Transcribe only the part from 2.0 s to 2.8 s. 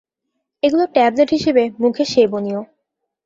সেবনীয়।